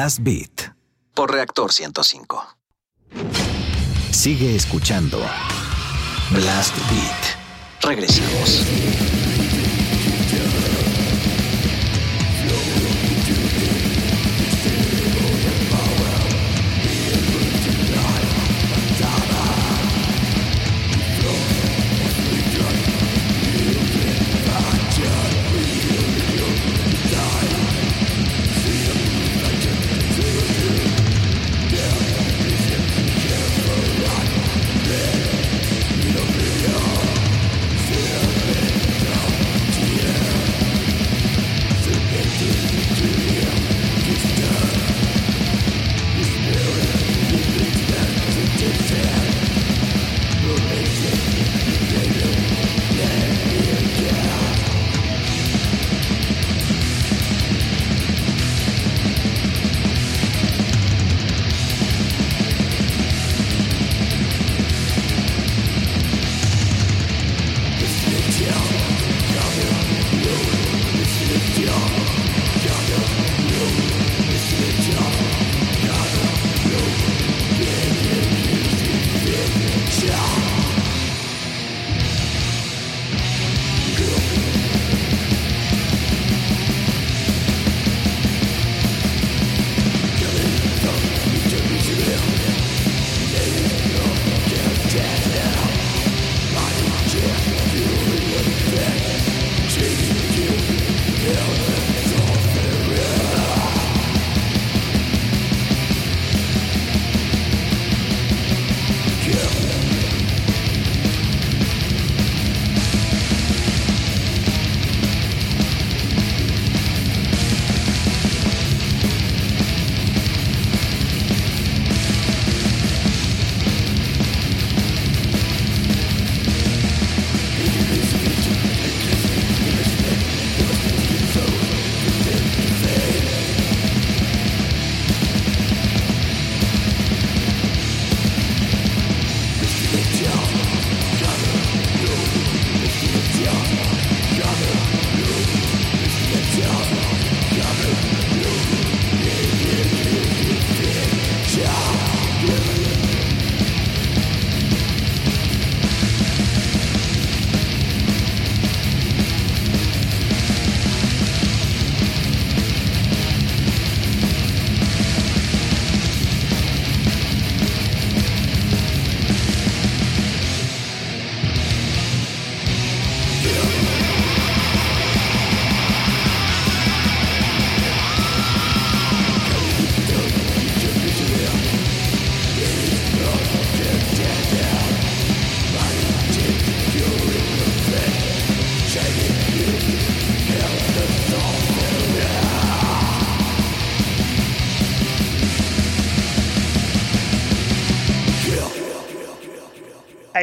[0.03, 0.75] Blast Beat.
[1.15, 2.43] Por Reactor 105.
[4.11, 5.17] Sigue escuchando
[6.29, 7.37] Blast Beat.
[7.81, 9.32] Regresamos.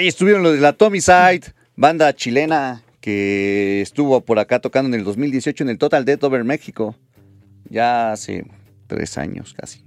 [0.01, 1.43] Ahí estuvieron los de la Tommy Side,
[1.77, 6.43] banda chilena que estuvo por acá tocando en el 2018 en el Total Death Over
[6.43, 6.97] México.
[7.69, 8.47] Ya hace
[8.87, 9.83] tres años casi.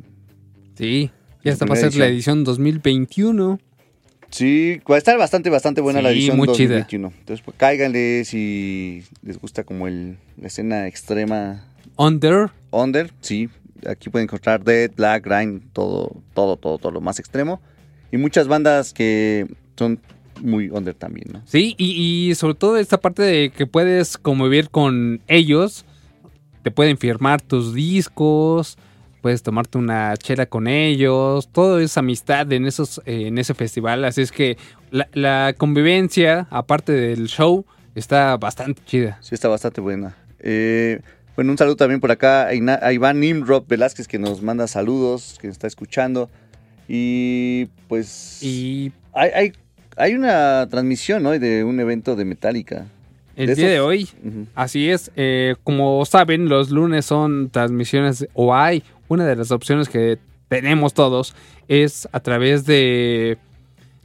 [0.78, 1.10] Sí,
[1.44, 3.60] ya La esta va a primera ser la edición 2021.
[4.30, 6.76] Sí, va a estar bastante, bastante buena la edición muy chida.
[6.76, 7.14] 2021.
[7.18, 11.66] Entonces, pues cáiganle si les gusta como el, la escena extrema
[11.98, 13.12] Under, under.
[13.22, 13.50] Sí,
[13.90, 17.60] aquí pueden encontrar Dead, Black, Grind, todo, todo, todo, todo lo más extremo.
[18.12, 19.48] Y muchas bandas que
[19.78, 20.00] son
[20.42, 21.42] muy under también, ¿no?
[21.46, 25.86] Sí, y, y sobre todo esta parte de que puedes convivir con ellos,
[26.64, 28.78] te pueden firmar tus discos,
[29.22, 34.04] puedes tomarte una chela con ellos, todo es amistad en esos, eh, en ese festival,
[34.06, 34.58] así es que
[34.92, 37.66] la, la convivencia, aparte del show,
[37.96, 39.18] está bastante chida.
[39.22, 40.16] Sí, está bastante buena.
[40.40, 41.00] Eh,
[41.36, 45.48] bueno, un saludo también por acá a, Iván Nimrod Velázquez que nos manda saludos, que
[45.48, 46.30] nos está escuchando.
[46.88, 49.54] Y pues Y hay, hay,
[49.98, 52.88] hay una transmisión hoy de un evento de Metallica.
[53.36, 54.10] el De día de hoy.
[54.56, 59.90] Así es, eh, como saben, los lunes son transmisiones, o hay una de las opciones
[59.90, 60.18] que
[60.48, 61.36] tenemos todos,
[61.68, 63.38] es a través de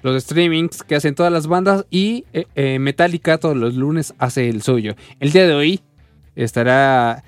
[0.03, 4.49] los streamings que hacen todas las bandas y eh, eh, Metallica todos los lunes hace
[4.49, 4.95] el suyo.
[5.21, 5.81] El día de hoy
[6.37, 7.25] estará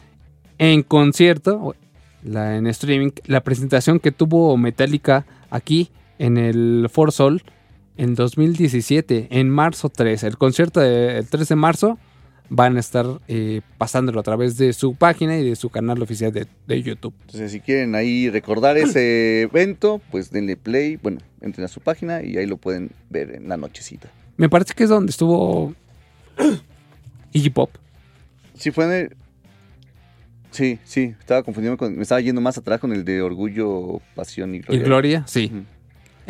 [0.59, 1.75] en concierto,
[2.23, 7.43] la, en streaming, la presentación que tuvo Metallica aquí en el For Sol
[8.01, 11.99] en 2017, en marzo 3, el concierto del 3 de marzo
[12.49, 16.33] van a estar eh, pasándolo a través de su página y de su canal oficial
[16.33, 17.13] de, de YouTube.
[17.21, 22.23] Entonces, si quieren ahí recordar ese evento, pues denle play, bueno, entren a su página
[22.23, 24.09] y ahí lo pueden ver en la nochecita.
[24.39, 25.75] Me parece que es donde estuvo
[27.33, 27.71] Iggy Pop.
[28.55, 29.17] Sí, fue en el...
[30.53, 31.95] Sí, sí, estaba confundiendo con...
[31.95, 34.85] Me estaba yendo más atrás con el de Orgullo, Pasión y Y Gloria.
[34.85, 35.53] Gloria, sí.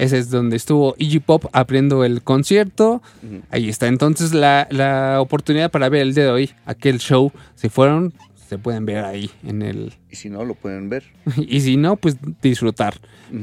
[0.00, 3.02] Ese es donde estuvo Iggy Pop abriendo el concierto.
[3.50, 3.86] Ahí está.
[3.86, 8.14] Entonces la, la oportunidad para ver el día de hoy, aquel show, si fueron,
[8.48, 9.92] se pueden ver ahí en el...
[10.10, 11.04] Y si no, lo pueden ver.
[11.36, 12.94] Y si no, pues disfrutar.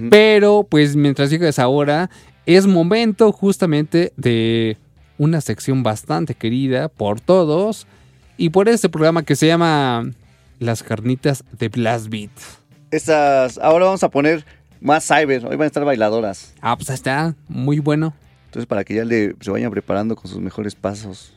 [0.10, 2.10] Pero pues mientras llegues ahora,
[2.48, 4.78] es momento justamente de
[5.20, 7.86] una sección bastante querida por todos
[8.36, 10.12] y por este programa que se llama
[10.58, 12.32] Las carnitas de Blast Beat.
[12.90, 14.44] Estas, ahora vamos a poner
[14.82, 15.46] más cyber.
[15.46, 16.54] Hoy van a estar bailadoras.
[16.62, 18.14] Ah, pues ahí está, muy bueno.
[18.46, 21.34] Entonces, para que ya le, se vayan preparando con sus mejores pasos.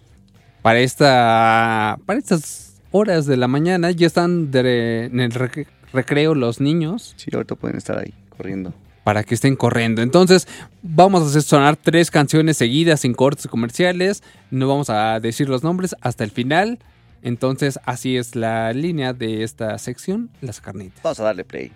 [0.63, 6.35] Para esta para estas horas de la mañana ya están de- en el rec- recreo
[6.35, 8.75] los niños Sí, ahorita pueden estar ahí corriendo.
[9.05, 10.03] para que estén corriendo.
[10.03, 10.47] Entonces,
[10.83, 14.23] vamos a hacer sonar tres canciones seguidas sin cortes comerciales.
[14.51, 16.79] No vamos a decir los nombres hasta el final.
[17.23, 21.03] Entonces, así es la línea de esta sección, las carnitas.
[21.03, 21.73] Vamos a darle play.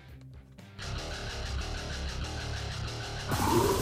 [3.41, 3.74] you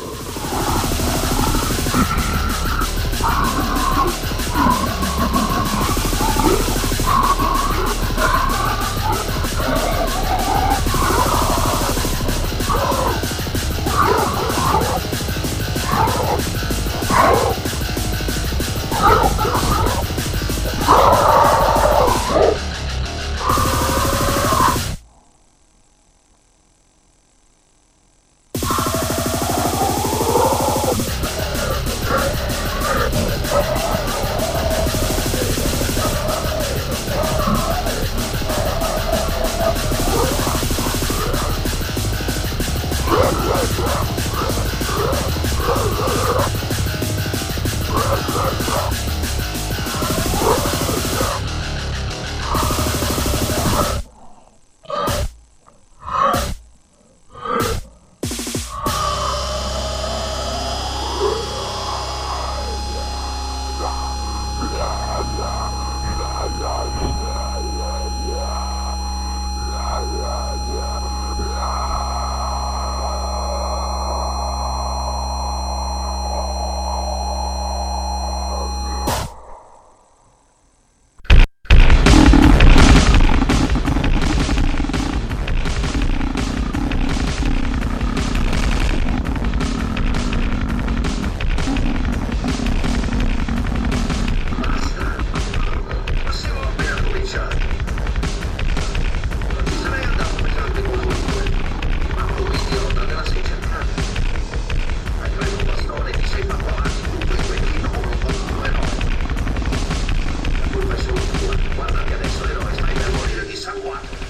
[113.72, 114.21] Number one.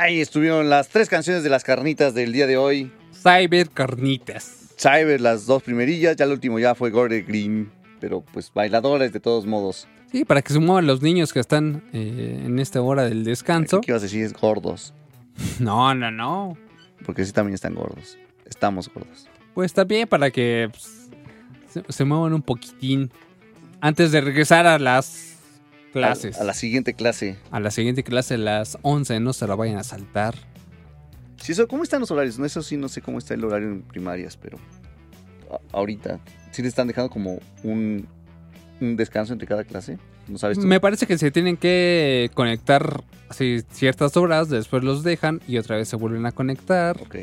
[0.00, 2.92] Ahí estuvieron las tres canciones de las carnitas del día de hoy.
[3.12, 4.68] Cyber Carnitas.
[4.78, 9.18] Cyber, las dos primerillas, ya el último ya fue Gore Green, pero pues bailadores de
[9.18, 9.88] todos modos.
[10.12, 13.80] Sí, para que se muevan los niños que están eh, en esta hora del descanso.
[13.80, 14.22] ¿Qué ibas a decir?
[14.24, 14.94] Es gordos,
[15.58, 16.56] No, no, no.
[17.04, 18.16] porque sí también están gordos.
[18.48, 19.26] Estamos gordos.
[19.52, 21.10] Pues también para que pues,
[21.72, 23.10] se, se muevan un poquitín
[23.80, 25.37] antes de regresar a las
[25.92, 26.38] clases.
[26.38, 27.36] A, a la siguiente clase.
[27.50, 30.34] A la siguiente clase, a las 11, no se la vayan a saltar.
[31.40, 32.38] Sí, eso, ¿Cómo están los horarios?
[32.38, 34.58] No, eso sí, no sé cómo está el horario en primarias, pero
[35.72, 36.20] ahorita
[36.50, 38.06] sí le están dejando como un,
[38.80, 39.98] un descanso entre cada clase.
[40.26, 40.66] ¿No sabes tú?
[40.66, 45.76] Me parece que se tienen que conectar así, ciertas horas, después los dejan y otra
[45.76, 47.00] vez se vuelven a conectar.
[47.00, 47.16] Ok.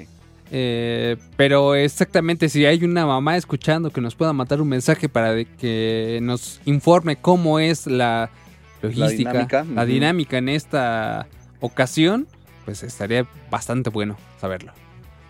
[0.51, 5.43] Eh, pero exactamente, si hay una mamá escuchando que nos pueda mandar un mensaje para
[5.43, 8.29] que nos informe cómo es la
[8.81, 11.27] logística, la dinámica, en esta
[11.59, 12.27] ocasión,
[12.65, 14.73] pues estaría bastante bueno saberlo.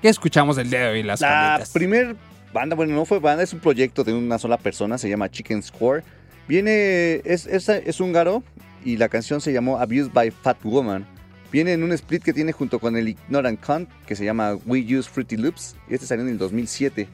[0.01, 2.15] ¿Qué escuchamos el día de hoy, las La primer
[2.53, 5.61] banda, bueno, no fue banda, es un proyecto de una sola persona, se llama Chicken
[5.61, 6.03] Square.
[6.47, 8.43] Viene, es, es, es húngaro
[8.83, 11.05] y la canción se llamó Abused by Fat Woman.
[11.51, 14.81] Viene en un split que tiene junto con el Ignorant Cunt, que se llama We
[14.81, 15.75] Use Fruity Loops.
[15.89, 17.07] Y este salió en el 2007,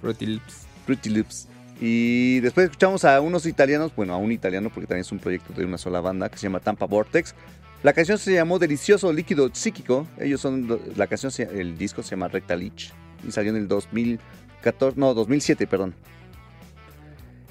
[0.00, 0.66] Fruity Loops.
[0.84, 1.48] Fruity Loops.
[1.80, 5.52] Y después escuchamos a unos italianos, bueno, a un italiano porque también es un proyecto
[5.52, 7.34] de una sola banda que se llama Tampa Vortex.
[7.82, 10.06] La canción se llamó Delicioso Líquido Psíquico.
[10.18, 12.92] Ellos son, la canción, el disco se llama Recta Lich
[13.26, 15.94] y salió en el 2014, no, 2007, perdón.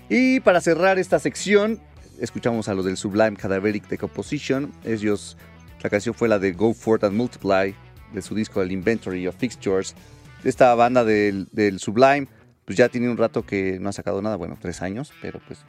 [0.09, 1.79] Y para cerrar esta sección,
[2.19, 4.71] escuchamos a los del Sublime Cadaveric Decomposition.
[4.83, 5.37] Ellos,
[5.83, 7.75] la canción fue la de Go Forth and Multiply,
[8.13, 9.95] de su disco El Inventory of Fixtures.
[10.43, 12.27] Esta banda del Sublime,
[12.65, 15.59] pues ya tiene un rato que no ha sacado nada, bueno, tres años, pero pues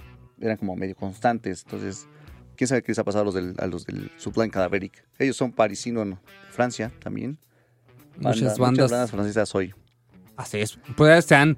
[0.40, 1.62] eran como medio constantes.
[1.64, 2.08] Entonces,
[2.56, 5.04] quién sabe qué les ha pasado a los del, a los del Sublime Cadaveric.
[5.18, 6.20] Ellos son parisinos, ¿no?
[6.50, 7.38] Francia también.
[8.18, 8.70] Muchas Banda- bandas.
[8.70, 9.74] Muchas bandas francesas hoy.
[10.36, 10.78] Así es.
[10.96, 11.56] Pues están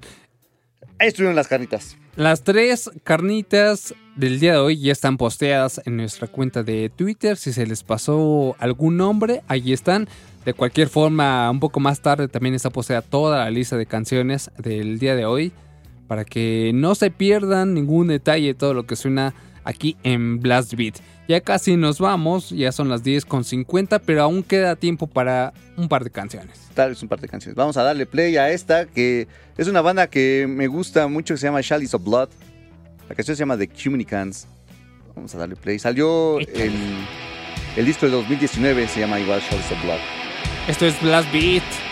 [0.97, 1.95] Ahí estuvieron las carnitas.
[2.17, 7.37] Las tres carnitas del día de hoy ya están posteadas en nuestra cuenta de Twitter.
[7.37, 10.09] Si se les pasó algún nombre, ahí están.
[10.45, 14.49] De cualquier forma, un poco más tarde también está posteada toda la lista de canciones
[14.57, 15.51] del día de hoy.
[16.07, 20.73] Para que no se pierdan ningún detalle de todo lo que suena aquí en Blast
[20.73, 20.95] Beat.
[21.27, 26.03] Ya casi nos vamos, ya son las 10.50, pero aún queda tiempo para un par
[26.03, 26.59] de canciones.
[26.73, 27.55] Tal vez un par de canciones.
[27.55, 31.37] Vamos a darle play a esta, que es una banda que me gusta mucho, que
[31.37, 32.29] se llama Chalice of Blood.
[33.07, 34.47] La canción se llama The Cuminicans.
[35.15, 35.77] Vamos a darle play.
[35.77, 36.73] Salió el,
[37.77, 40.28] el disco de 2019, se llama igual Chalice of Blood.
[40.69, 41.88] Esto es Blast Beat.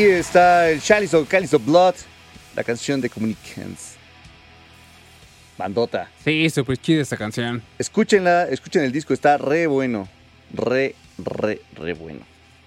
[0.00, 1.94] Aquí está el Chalice of of Blood,
[2.56, 3.96] la canción de Communicants.
[5.58, 6.08] Bandota.
[6.24, 7.62] Sí, súper chida esta canción.
[7.78, 10.08] Escúchenla, escuchen el disco, está re bueno.
[10.54, 12.20] Re, re, re bueno.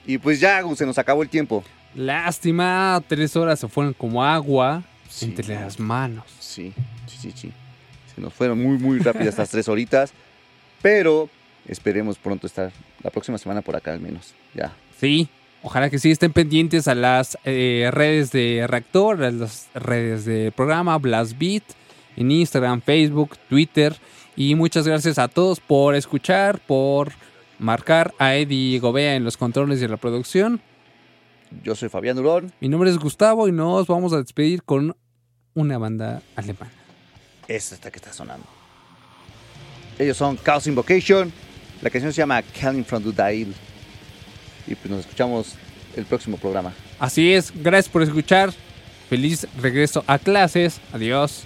[0.06, 1.64] Y pues ya, se nos acabó el tiempo.
[1.96, 5.26] Lástima, tres horas se fueron como agua Sí.
[5.26, 6.26] entre las manos.
[6.40, 6.72] Sí,
[7.08, 7.52] sí, sí, sí.
[8.14, 10.14] Se nos fueron muy, muy rápidas estas tres horitas.
[10.84, 11.32] Pero
[11.68, 14.36] esperemos pronto estar la próxima semana por acá al menos.
[14.54, 14.72] Ya.
[15.00, 15.28] Sí,
[15.64, 20.52] ojalá que sí estén pendientes a las eh, redes de Reactor, a las redes de
[20.52, 21.64] programa, Blast Beat,
[22.16, 23.96] en Instagram, Facebook, Twitter.
[24.36, 27.14] Y muchas gracias a todos por escuchar, por
[27.60, 30.62] marcar a Eddie Gobea en los controles de la producción.
[31.64, 32.52] Yo soy Fabián Durón.
[32.60, 34.96] Mi nombre es Gustavo y nos vamos a despedir con
[35.54, 36.72] una banda alemana.
[37.48, 38.46] Es esta que está sonando.
[40.00, 41.32] Ellos son Chaos Invocation.
[41.82, 43.54] La canción se llama Calling from the Dial.
[44.68, 45.56] Y pues nos escuchamos
[45.96, 46.74] el próximo programa.
[47.00, 48.54] Así es, gracias por escuchar.
[49.10, 50.80] Feliz regreso a clases.
[50.92, 51.46] Adiós.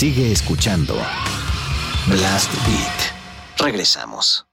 [0.00, 0.94] Sigue escuchando
[2.06, 3.58] Blast Beat.
[3.58, 4.49] Regresamos.